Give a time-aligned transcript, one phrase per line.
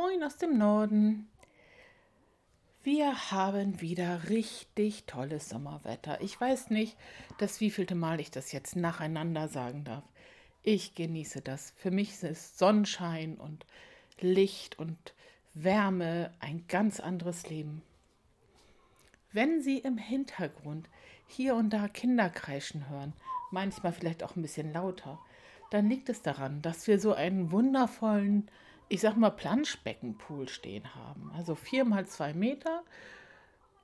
[0.00, 1.28] Moin aus dem Norden.
[2.82, 6.22] Wir haben wieder richtig tolles Sommerwetter.
[6.22, 6.96] Ich weiß nicht,
[7.36, 10.04] das wievielte Mal ich das jetzt nacheinander sagen darf.
[10.62, 11.74] Ich genieße das.
[11.76, 13.66] Für mich ist Sonnenschein und
[14.22, 14.96] Licht und
[15.52, 17.82] Wärme ein ganz anderes Leben.
[19.32, 20.88] Wenn Sie im Hintergrund
[21.26, 23.12] hier und da Kinder kreischen hören,
[23.50, 25.18] manchmal vielleicht auch ein bisschen lauter,
[25.70, 28.50] dann liegt es daran, dass wir so einen wundervollen
[28.90, 31.30] ich sag mal, Planschbeckenpool stehen haben.
[31.34, 32.82] Also 4 mal 2 Meter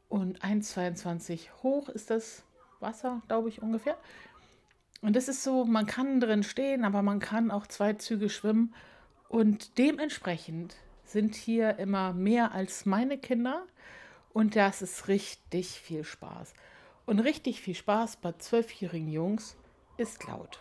[0.09, 2.43] und 1,22 hoch ist das
[2.81, 3.97] Wasser, glaube ich, ungefähr.
[5.03, 8.75] Und das ist so, man kann drin stehen, aber man kann auch zwei Züge schwimmen.
[9.29, 13.65] Und dementsprechend sind hier immer mehr als meine Kinder.
[14.33, 16.53] Und das ist richtig viel Spaß.
[17.05, 19.57] Und richtig viel Spaß bei zwölfjährigen Jungs
[19.99, 20.59] ist laut.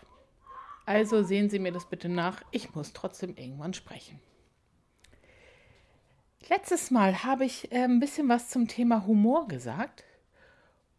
[0.86, 2.44] Also sehen Sie mir das bitte nach.
[2.52, 4.20] Ich muss trotzdem irgendwann sprechen.
[6.48, 10.04] Letztes Mal habe ich äh, ein bisschen was zum Thema Humor gesagt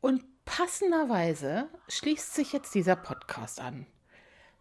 [0.00, 3.86] und passenderweise schließt sich jetzt dieser Podcast an,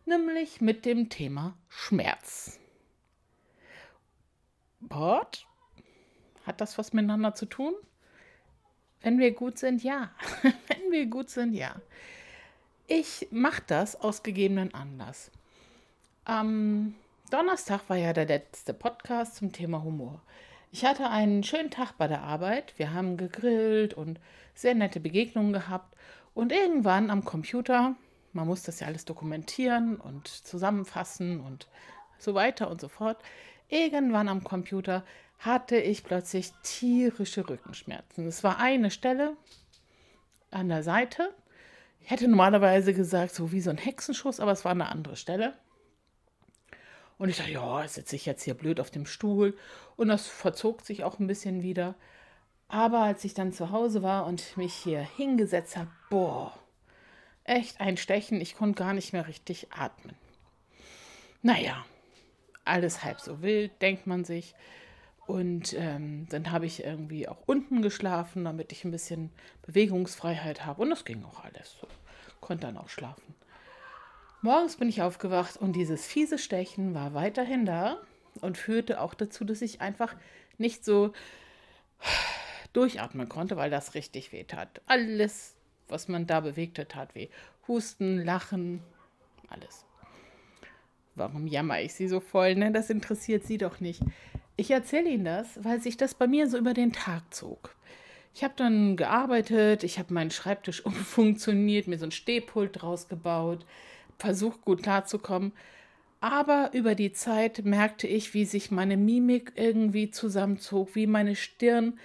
[0.06, 2.60] nämlich mit dem Thema Schmerz.
[4.80, 5.48] Bord?
[6.46, 7.74] Hat das was miteinander zu tun?
[9.02, 10.12] Wenn wir gut sind, ja.
[10.44, 11.82] Wenn wir gut sind, ja.
[12.86, 15.32] Ich mache das aus gegebenen Anlass.
[16.26, 16.94] Am
[17.32, 20.22] Donnerstag war ja der letzte Podcast zum Thema Humor.
[20.76, 22.74] Ich hatte einen schönen Tag bei der Arbeit.
[22.76, 24.20] Wir haben gegrillt und
[24.56, 25.96] sehr nette Begegnungen gehabt.
[26.34, 27.96] Und irgendwann am Computer,
[28.34, 31.70] man muss das ja alles dokumentieren und zusammenfassen und
[32.18, 33.24] so weiter und so fort.
[33.70, 35.06] Irgendwann am Computer
[35.40, 38.28] hatte ich plötzlich tierische Rückenschmerzen.
[38.28, 39.38] Es war eine Stelle
[40.52, 41.34] an der Seite.
[42.02, 45.54] Ich hätte normalerweise gesagt, so wie so ein Hexenschuss, aber es war eine andere Stelle.
[47.18, 49.58] Und ich dachte, ja, sitze ich jetzt hier blöd auf dem Stuhl.
[49.96, 51.96] Und das verzog sich auch ein bisschen wieder.
[52.68, 56.58] Aber als ich dann zu Hause war und mich hier hingesetzt habe, boah,
[57.44, 58.42] echt ein Stechen.
[58.42, 60.16] Ich konnte gar nicht mehr richtig atmen.
[61.42, 61.86] Naja,
[62.66, 64.56] alles halb so wild, denkt man sich.
[65.28, 69.32] Und ähm, dann habe ich irgendwie auch unten geschlafen, damit ich ein bisschen
[69.66, 70.82] Bewegungsfreiheit habe.
[70.82, 71.88] Und das ging auch alles so.
[72.42, 73.36] Konnte dann auch schlafen.
[74.46, 77.98] Morgens bin ich aufgewacht und dieses fiese Stechen war weiterhin da
[78.42, 80.16] und führte auch dazu, dass ich einfach
[80.60, 81.14] nicht so
[82.72, 84.82] durchatmen konnte, weil das richtig weh tat.
[84.86, 85.56] Alles,
[85.88, 87.30] was man da bewegt hat, tat weh.
[87.68, 88.84] Husten, Lachen,
[89.50, 89.84] alles.
[91.16, 92.54] Warum jammer ich sie so voll?
[92.54, 94.04] Ne, das interessiert sie doch nicht.
[94.58, 97.76] Ich erzähle Ihnen das, weil sich das bei mir so über den Tag zog.
[98.36, 103.66] Ich habe dann gearbeitet, ich habe meinen Schreibtisch umfunktioniert, mir so ein Stehpult draus gebaut
[104.18, 105.52] versucht gut klarzukommen.
[106.22, 112.00] Aber über die Zeit merkte ich, wie sich meine Mimik irgendwie zusammenzog, wie meine Stirn,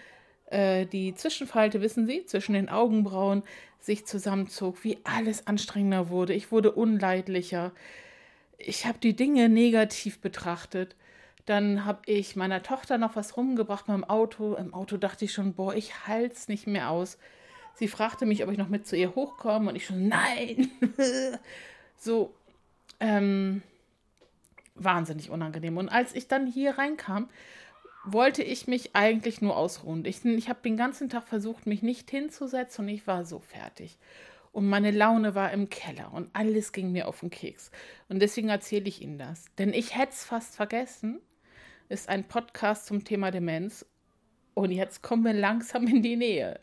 [0.47, 3.43] äh, die Zwischenfalte, wissen Sie, zwischen den Augenbrauen
[3.79, 6.35] sich zusammenzog, wie alles anstrengender wurde.
[6.35, 7.73] Ich wurde unleidlicher.
[8.59, 10.97] Ich habe die Dinge negativ betrachtet.
[11.47, 14.55] Dann habe ich meiner Tochter noch was rumgebracht beim Auto.
[14.55, 17.17] Im Auto dachte ich schon, boah, ich halte es nicht mehr aus.
[17.75, 20.71] Sie fragte mich, ob ich noch mit zu ihr hochkomme und ich schon, nein.
[22.01, 22.35] So,
[22.99, 23.63] ähm,
[24.75, 25.77] wahnsinnig unangenehm.
[25.77, 27.29] Und als ich dann hier reinkam,
[28.05, 30.07] wollte ich mich eigentlich nur ausruhen.
[30.07, 33.99] Ich, ich habe den ganzen Tag versucht, mich nicht hinzusetzen und ich war so fertig.
[34.51, 37.71] Und meine Laune war im Keller und alles ging mir auf den Keks.
[38.09, 39.45] Und deswegen erzähle ich Ihnen das.
[39.59, 41.21] Denn ich hätte es fast vergessen.
[41.91, 43.85] Ist ein Podcast zum Thema Demenz.
[44.55, 46.61] Und jetzt kommen wir langsam in die Nähe.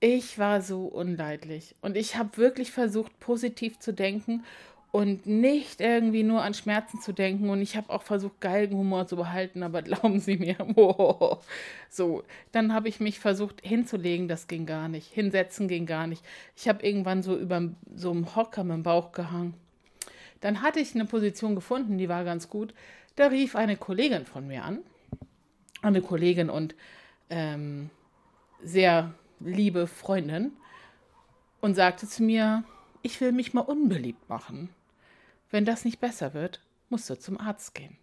[0.00, 4.44] Ich war so unleidlich und ich habe wirklich versucht, positiv zu denken
[4.96, 7.50] und nicht irgendwie nur an Schmerzen zu denken.
[7.50, 11.36] Und ich habe auch versucht, Galgenhumor zu behalten, aber glauben Sie mir, oh,
[11.90, 12.24] so.
[12.52, 15.12] Dann habe ich mich versucht hinzulegen, das ging gar nicht.
[15.12, 16.24] Hinsetzen ging gar nicht.
[16.56, 19.52] Ich habe irgendwann so über so einem Hocker mit dem Bauch gehangen.
[20.40, 22.72] Dann hatte ich eine Position gefunden, die war ganz gut.
[23.16, 24.78] Da rief eine Kollegin von mir an.
[25.82, 26.74] Eine Kollegin und
[27.28, 27.90] ähm,
[28.62, 30.52] sehr liebe Freundin
[31.60, 32.64] und sagte zu mir,
[33.02, 34.70] ich will mich mal unbeliebt machen.
[35.50, 37.96] Wenn das nicht besser wird, musst du zum Arzt gehen.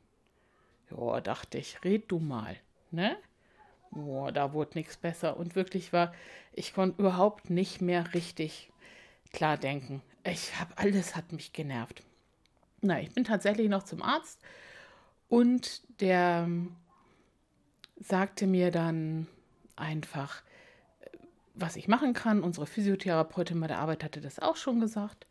[0.89, 2.55] Ja, dachte ich, red du mal,
[2.91, 3.17] ne?
[3.91, 6.13] Boah, da wurde nichts besser und wirklich war,
[6.53, 8.71] ich konnte überhaupt nicht mehr richtig
[9.31, 10.01] klar denken.
[10.23, 12.03] Ich habe alles hat mich genervt.
[12.81, 14.41] Na, ich bin tatsächlich noch zum Arzt
[15.29, 16.47] und der
[17.97, 19.27] sagte mir dann
[19.75, 20.43] einfach,
[21.53, 22.43] was ich machen kann.
[22.43, 25.27] Unsere Physiotherapeutin bei der Arbeit hatte das auch schon gesagt.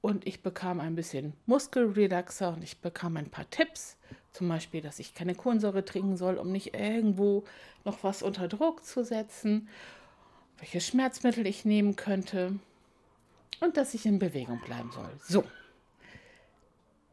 [0.00, 3.96] Und ich bekam ein bisschen Muskelrelaxer und ich bekam ein paar Tipps,
[4.32, 7.44] Zum Beispiel, dass ich keine Kohlensäure trinken soll, um nicht irgendwo
[7.84, 9.68] noch was unter Druck zu setzen,
[10.58, 12.58] welche Schmerzmittel ich nehmen könnte
[13.60, 15.10] und dass ich in Bewegung bleiben soll.
[15.22, 15.44] So.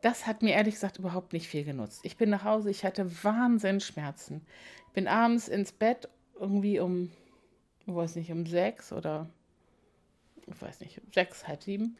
[0.01, 1.99] Das hat mir ehrlich gesagt überhaupt nicht viel genutzt.
[2.03, 4.41] Ich bin nach Hause, ich hatte Wahnsinnsschmerzen.
[4.87, 6.07] Ich bin abends ins Bett
[6.39, 7.11] irgendwie um,
[7.95, 9.29] weiß nicht, um sechs oder
[10.47, 11.97] ich weiß nicht, sechs, halb sieben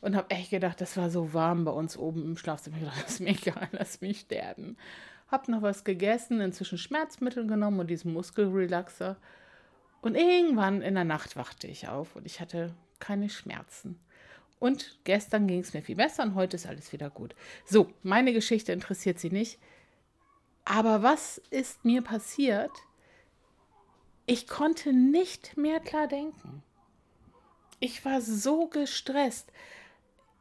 [0.00, 2.76] und habe echt gedacht, das war so warm bei uns oben im Schlafzimmer.
[2.80, 4.76] Ich gedacht, das ist mir egal, lass mich sterben.
[5.28, 9.16] Hab noch was gegessen, inzwischen Schmerzmittel genommen und diesen Muskelrelaxer.
[10.02, 13.98] Und irgendwann in der Nacht wachte ich auf und ich hatte keine Schmerzen.
[14.58, 17.34] Und gestern ging es mir viel besser und heute ist alles wieder gut.
[17.64, 19.58] So, meine Geschichte interessiert Sie nicht.
[20.66, 22.70] Aber was ist mir passiert?
[24.26, 26.62] Ich konnte nicht mehr klar denken.
[27.80, 29.52] Ich war so gestresst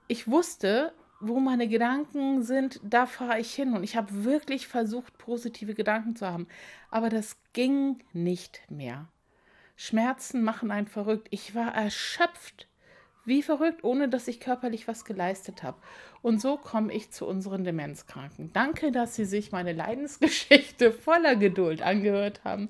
[0.07, 3.74] ich wusste, wo meine Gedanken sind, da fahre ich hin.
[3.74, 6.47] Und ich habe wirklich versucht, positive Gedanken zu haben.
[6.91, 9.07] Aber das ging nicht mehr.
[9.75, 11.27] Schmerzen machen einen verrückt.
[11.31, 12.68] Ich war erschöpft,
[13.25, 15.77] wie verrückt, ohne dass ich körperlich was geleistet habe.
[16.21, 18.51] Und so komme ich zu unseren Demenzkranken.
[18.51, 22.69] Danke, dass Sie sich meine Leidensgeschichte voller Geduld angehört haben.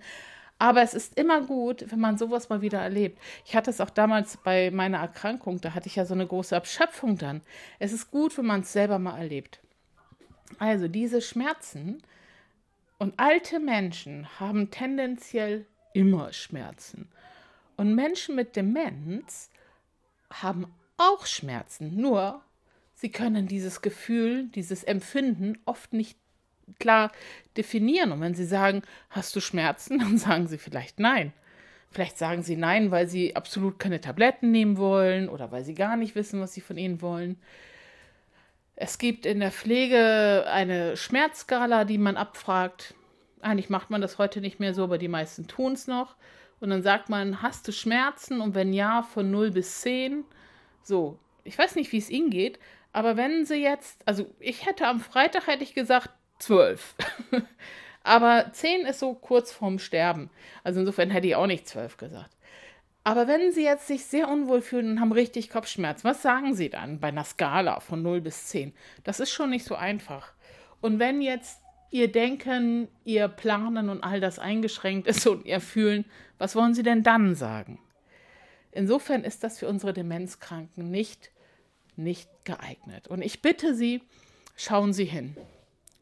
[0.64, 3.20] Aber es ist immer gut, wenn man sowas mal wieder erlebt.
[3.44, 6.56] Ich hatte es auch damals bei meiner Erkrankung, da hatte ich ja so eine große
[6.56, 7.42] Abschöpfung dann.
[7.80, 9.60] Es ist gut, wenn man es selber mal erlebt.
[10.60, 12.02] Also diese Schmerzen
[12.98, 17.10] und alte Menschen haben tendenziell immer Schmerzen.
[17.76, 19.50] Und Menschen mit Demenz
[20.32, 22.42] haben auch Schmerzen, nur
[22.94, 26.18] sie können dieses Gefühl, dieses Empfinden oft nicht
[26.80, 27.12] klar
[27.58, 28.12] definieren.
[28.12, 31.34] Und wenn Sie sagen, hast du Schmerzen, dann sagen Sie vielleicht nein.
[31.92, 35.96] Vielleicht sagen Sie nein, weil Sie absolut keine Tabletten nehmen wollen oder weil Sie gar
[35.96, 37.38] nicht wissen, was Sie von Ihnen wollen.
[38.76, 42.96] Es gibt in der Pflege eine Schmerzskala, die man abfragt.
[43.42, 46.16] Eigentlich macht man das heute nicht mehr so, aber die meisten tun es noch.
[46.60, 48.42] Und dann sagt man, hast du Schmerzen?
[48.42, 50.24] Und wenn ja, von 0 bis 10.
[50.82, 52.58] So, ich weiß nicht, wie es Ihnen geht,
[52.92, 56.10] aber wenn Sie jetzt, also ich hätte am Freitag, hätte ich gesagt,
[56.44, 56.96] zwölf.
[58.04, 60.30] Aber zehn ist so kurz vorm Sterben.
[60.64, 62.30] Also insofern hätte ich auch nicht zwölf gesagt.
[63.06, 66.70] Aber wenn Sie jetzt sich sehr unwohl fühlen und haben richtig Kopfschmerzen, was sagen Sie
[66.70, 68.74] dann bei einer Skala von 0 bis 10?
[69.04, 70.34] Das ist schon nicht so einfach.
[70.80, 71.60] Und wenn jetzt
[71.92, 76.06] Ihr Denken, Ihr Planen und all das eingeschränkt ist und Ihr Fühlen,
[76.38, 77.80] was wollen Sie denn dann sagen?
[78.72, 81.30] Insofern ist das für unsere Demenzkranken nicht,
[81.96, 83.08] nicht geeignet.
[83.08, 84.02] Und ich bitte Sie,
[84.56, 85.36] schauen Sie hin.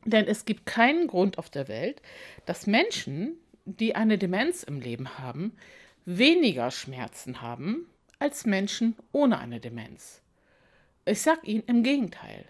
[0.06, 2.01] Denn es gibt keinen Grund auf der Welt,
[2.45, 5.56] dass Menschen, die eine Demenz im Leben haben,
[6.06, 7.86] weniger Schmerzen haben
[8.19, 10.21] als Menschen ohne eine Demenz.
[11.06, 12.45] Ich sage Ihnen im Gegenteil.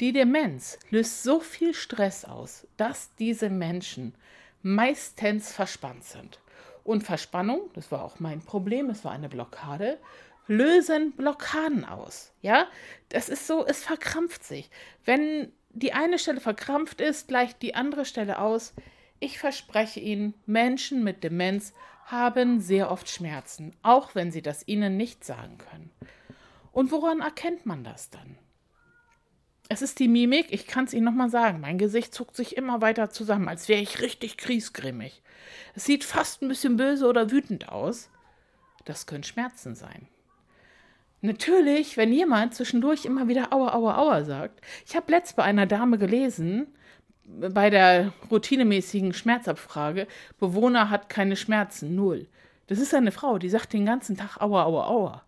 [0.00, 4.14] Die Demenz löst so viel Stress aus, dass diese Menschen
[4.62, 6.40] meistens verspannt sind.
[6.84, 9.98] Und Verspannung, das war auch mein Problem, es war eine Blockade,
[10.46, 12.32] lösen Blockaden aus.
[12.40, 12.66] Ja,
[13.08, 14.70] das ist so, es verkrampft sich.
[15.04, 18.74] Wenn die eine Stelle verkrampft ist, gleicht die andere Stelle aus.
[19.20, 21.72] Ich verspreche Ihnen, Menschen mit Demenz
[22.06, 25.90] haben sehr oft Schmerzen, auch wenn sie das Ihnen nicht sagen können.
[26.72, 28.38] Und woran erkennt man das dann?
[29.68, 31.60] Es ist die Mimik, ich kann es Ihnen nochmal sagen.
[31.60, 35.22] Mein Gesicht zuckt sich immer weiter zusammen, als wäre ich richtig kriesgrimmig.
[35.74, 38.08] Es sieht fast ein bisschen böse oder wütend aus.
[38.86, 40.08] Das können Schmerzen sein.
[41.20, 44.60] Natürlich, wenn jemand zwischendurch immer wieder Aua, Aua, Aua sagt.
[44.86, 46.68] Ich habe letzt bei einer Dame gelesen,
[47.24, 50.06] bei der routinemäßigen Schmerzabfrage,
[50.38, 52.26] Bewohner hat keine Schmerzen, null.
[52.68, 55.22] Das ist eine Frau, die sagt den ganzen Tag Aua, Aua, Aua.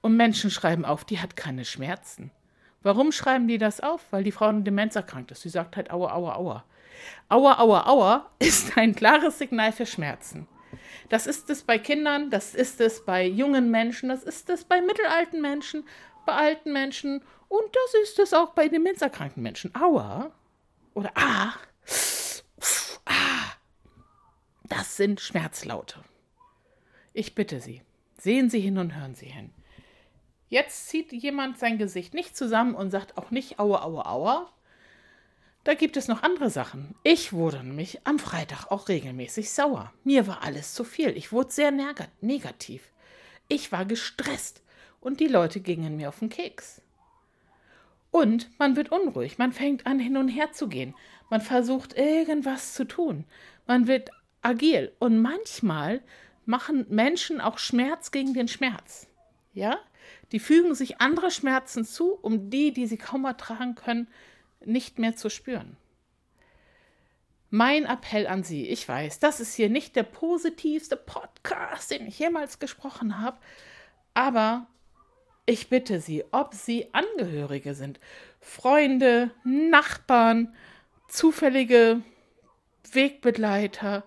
[0.00, 2.32] Und Menschen schreiben auf, die hat keine Schmerzen.
[2.82, 4.04] Warum schreiben die das auf?
[4.10, 5.42] Weil die Frau an Demenz erkrankt ist.
[5.42, 6.64] Sie sagt halt Aua, Aua, Aua.
[7.28, 10.48] Aua, Aua, Aua ist ein klares Signal für Schmerzen.
[11.08, 14.80] Das ist es bei Kindern, das ist es bei jungen Menschen, das ist es bei
[14.80, 15.84] mittelalten Menschen,
[16.26, 19.74] bei alten Menschen und das ist es auch bei demenzerkrankten Menschen.
[19.74, 20.32] Aua
[20.94, 21.54] oder ah,
[23.04, 23.52] ah,
[24.64, 26.00] das sind Schmerzlaute.
[27.12, 27.82] Ich bitte Sie,
[28.16, 29.52] sehen Sie hin und hören Sie hin.
[30.48, 34.52] Jetzt zieht jemand sein Gesicht nicht zusammen und sagt auch nicht aua, aua, aua,
[35.64, 36.94] da gibt es noch andere Sachen.
[37.04, 39.92] Ich wurde nämlich am Freitag auch regelmäßig sauer.
[40.04, 41.16] Mir war alles zu viel.
[41.16, 41.70] Ich wurde sehr
[42.20, 42.90] negativ.
[43.48, 44.62] Ich war gestresst
[45.00, 46.80] und die Leute gingen mir auf den Keks.
[48.10, 50.94] Und man wird unruhig, man fängt an hin und her zu gehen,
[51.30, 53.24] man versucht irgendwas zu tun,
[53.66, 54.10] man wird
[54.42, 56.02] agil und manchmal
[56.44, 59.06] machen Menschen auch Schmerz gegen den Schmerz.
[59.54, 59.78] Ja?
[60.32, 64.08] Die fügen sich andere Schmerzen zu, um die, die sie kaum ertragen können,
[64.66, 65.76] nicht mehr zu spüren.
[67.50, 72.18] Mein Appell an Sie, ich weiß, das ist hier nicht der positivste Podcast, den ich
[72.18, 73.36] jemals gesprochen habe,
[74.14, 74.66] aber
[75.44, 78.00] ich bitte Sie, ob Sie Angehörige sind,
[78.40, 80.54] Freunde, Nachbarn,
[81.08, 82.00] zufällige
[82.90, 84.04] Wegbegleiter,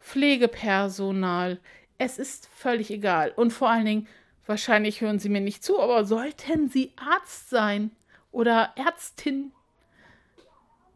[0.00, 1.60] Pflegepersonal,
[1.98, 3.32] es ist völlig egal.
[3.34, 4.08] Und vor allen Dingen,
[4.46, 7.90] wahrscheinlich hören Sie mir nicht zu, aber sollten Sie Arzt sein
[8.30, 9.52] oder Ärztin?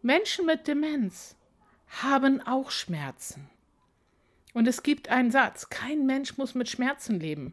[0.03, 1.37] Menschen mit Demenz
[2.03, 3.49] haben auch Schmerzen.
[4.53, 7.53] Und es gibt einen Satz, kein Mensch muss mit Schmerzen leben.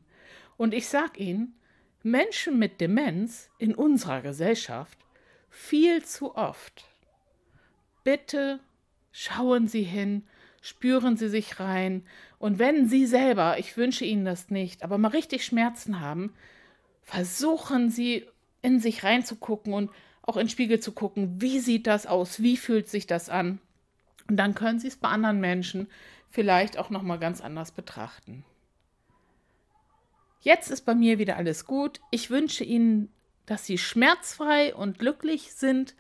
[0.58, 1.56] Und ich sage Ihnen,
[2.02, 4.98] Menschen mit Demenz in unserer Gesellschaft
[5.50, 6.86] viel zu oft.
[8.04, 8.60] Bitte
[9.12, 10.24] schauen Sie hin,
[10.62, 12.04] spüren Sie sich rein.
[12.40, 16.34] Und wenn Sie selber, ich wünsche Ihnen das nicht, aber mal richtig Schmerzen haben,
[17.04, 18.26] versuchen Sie
[18.64, 19.92] in sich reinzugucken und
[20.30, 23.60] auch in den Spiegel zu gucken, wie sieht das aus, wie fühlt sich das an.
[24.30, 25.88] Und dann können Sie es bei anderen Menschen
[26.30, 28.46] vielleicht auch noch mal ganz anders betrachten.
[30.42, 32.00] Jetzt ist bei mir wieder alles gut.
[32.12, 33.10] Ich wünsche Ihnen,
[33.48, 35.96] dass Sie schmerzfrei und glücklich sind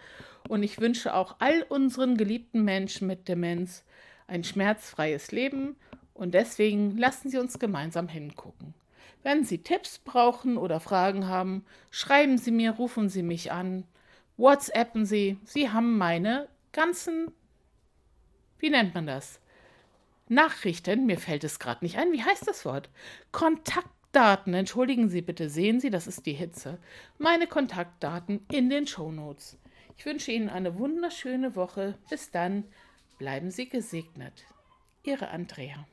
[0.47, 3.83] und ich wünsche auch all unseren geliebten Menschen mit Demenz
[4.27, 5.75] ein schmerzfreies Leben
[6.13, 8.75] und deswegen lassen Sie uns gemeinsam hingucken.
[9.23, 13.85] Wenn Sie Tipps brauchen oder Fragen haben, schreiben Sie mir, rufen Sie mich an,
[14.39, 15.37] WhatsAppen Sie.
[15.43, 17.31] Sie haben meine ganzen
[18.59, 19.39] wie nennt man das?
[20.27, 22.89] Nachrichten, mir fällt es gerade nicht ein, wie heißt das Wort?
[23.31, 26.77] Kontaktdaten, entschuldigen Sie bitte, sehen Sie, das ist die Hitze.
[27.17, 29.57] Meine Kontaktdaten in den Shownotes.
[29.97, 31.97] Ich wünsche Ihnen eine wunderschöne Woche.
[32.09, 32.65] Bis dann,
[33.17, 34.45] bleiben Sie gesegnet.
[35.03, 35.87] Ihre Andrea.